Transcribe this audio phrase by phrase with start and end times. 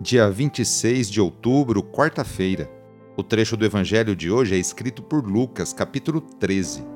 [0.00, 2.70] Dia 26 de outubro, quarta-feira.
[3.16, 6.86] O trecho do evangelho de hoje é escrito por Lucas, capítulo 13,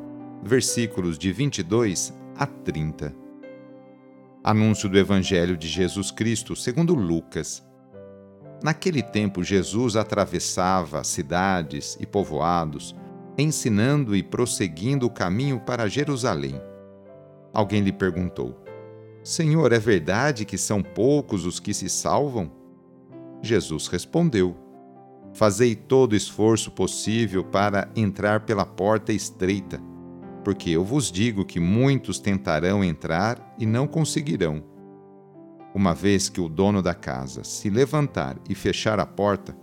[0.41, 3.12] versículos de 22 a 30.
[4.45, 7.67] Anúncio do evangelho de Jesus Cristo, segundo Lucas.
[8.62, 12.95] Naquele tempo, Jesus atravessava cidades e povoados,
[13.36, 16.55] ensinando e prosseguindo o caminho para Jerusalém.
[17.53, 18.62] Alguém lhe perguntou:
[19.25, 22.62] Senhor, é verdade que são poucos os que se salvam?
[23.43, 24.57] Jesus respondeu:
[25.35, 29.81] Fazei todo esforço possível para entrar pela porta estreita,
[30.45, 34.63] porque eu vos digo que muitos tentarão entrar e não conseguirão.
[35.75, 39.57] Uma vez que o dono da casa se levantar e fechar a porta,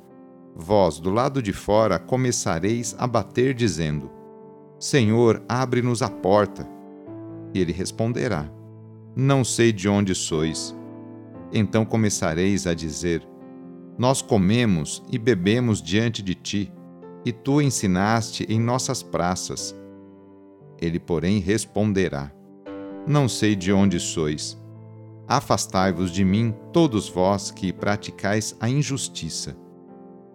[0.62, 4.12] Vós, do lado de fora, começareis a bater, dizendo:
[4.78, 6.68] Senhor, abre-nos a porta.
[7.54, 8.52] E ele responderá:
[9.16, 10.76] Não sei de onde sois.
[11.54, 13.26] Então começareis a dizer:
[14.00, 16.72] Nós comemos e bebemos diante de ti,
[17.26, 19.76] e tu ensinaste em nossas praças.
[20.80, 22.32] Ele, porém, responderá:
[23.06, 24.58] Não sei de onde sois.
[25.28, 29.58] Afastai-vos de mim, todos vós que praticais a injustiça.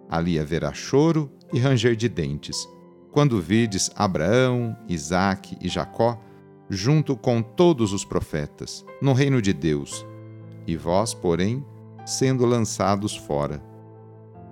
[0.07, 2.69] Ali haverá choro e ranger de dentes,
[3.11, 6.21] quando vides Abraão, Isaque e Jacó,
[6.69, 10.05] junto com todos os profetas, no reino de Deus,
[10.67, 11.65] e vós, porém,
[12.05, 13.61] sendo lançados fora.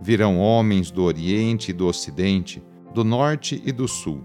[0.02, 4.24] Virão homens do Oriente e do Ocidente, do Norte e do Sul,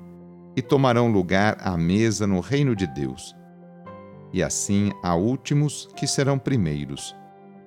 [0.56, 3.37] e tomarão lugar à mesa no reino de Deus.
[4.33, 7.15] E assim há últimos que serão primeiros,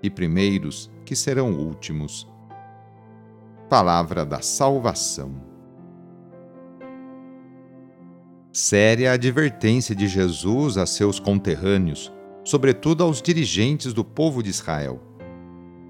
[0.03, 2.31] e primeiros que serão últimos
[3.71, 5.33] palavra da salvação.
[8.51, 12.11] Séria advertência de Jesus a seus conterrâneos,
[12.44, 15.01] sobretudo aos dirigentes do povo de Israel.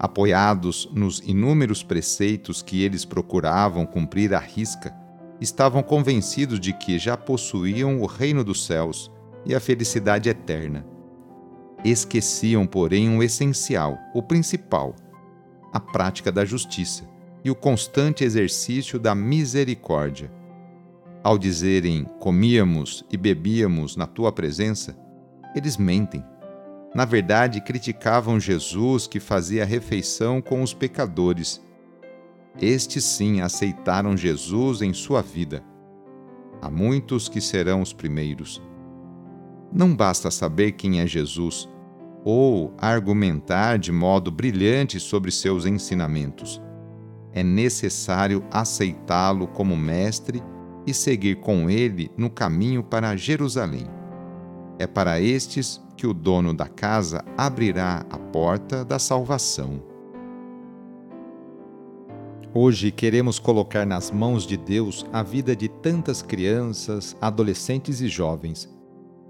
[0.02, 4.92] Apoiados nos inúmeros preceitos que eles procuravam cumprir à risca,
[5.40, 9.08] estavam convencidos de que já possuíam o reino dos céus
[9.46, 10.84] e a felicidade eterna.
[11.84, 14.96] Esqueciam, porém, o essencial, o principal,
[15.72, 17.08] a prática da justiça
[17.44, 20.32] e o constante exercício da misericórdia.
[21.22, 24.96] Ao dizerem comíamos e bebíamos na tua presença,
[25.54, 26.24] eles mentem.
[26.94, 31.64] Na verdade, criticavam Jesus que fazia refeição com os pecadores.
[32.60, 35.64] Estes sim aceitaram Jesus em sua vida.
[36.60, 38.62] Há muitos que serão os primeiros.
[39.72, 41.68] Não basta saber quem é Jesus
[42.24, 46.60] ou argumentar de modo brilhante sobre seus ensinamentos
[47.32, 50.42] é necessário aceitá-lo como mestre
[50.86, 53.86] e seguir com ele no caminho para Jerusalém.
[54.78, 59.82] É para estes que o dono da casa abrirá a porta da salvação.
[62.54, 68.68] Hoje queremos colocar nas mãos de Deus a vida de tantas crianças, adolescentes e jovens.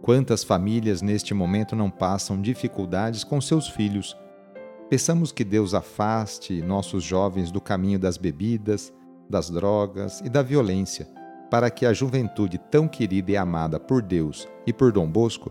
[0.00, 4.16] Quantas famílias neste momento não passam dificuldades com seus filhos
[4.92, 8.92] Peçamos que Deus afaste nossos jovens do caminho das bebidas,
[9.26, 11.08] das drogas e da violência,
[11.50, 15.50] para que a juventude tão querida e amada por Deus e por Dom Bosco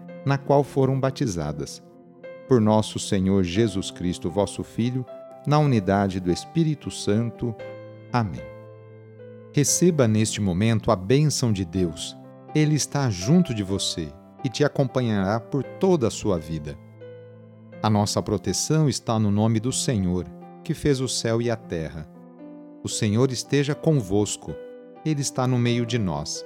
[0.25, 1.81] na qual foram batizadas.
[2.47, 5.05] Por nosso Senhor Jesus Cristo, vosso Filho,
[5.45, 7.55] na unidade do Espírito Santo.
[8.11, 8.41] Amém.
[9.53, 12.17] Receba neste momento a bênção de Deus.
[12.53, 14.11] Ele está junto de você
[14.43, 16.77] e te acompanhará por toda a sua vida.
[17.81, 20.25] A nossa proteção está no nome do Senhor,
[20.63, 22.07] que fez o céu e a terra.
[22.83, 24.53] O Senhor esteja convosco,
[25.05, 26.45] Ele está no meio de nós.